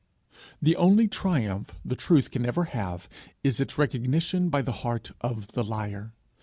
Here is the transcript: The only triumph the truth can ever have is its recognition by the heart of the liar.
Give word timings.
The 0.59 0.75
only 0.77 1.07
triumph 1.07 1.77
the 1.85 1.95
truth 1.95 2.31
can 2.31 2.43
ever 2.43 2.63
have 2.63 3.07
is 3.43 3.59
its 3.61 3.77
recognition 3.77 4.49
by 4.49 4.63
the 4.63 4.71
heart 4.81 5.11
of 5.21 5.49
the 5.49 5.63
liar. 5.63 6.11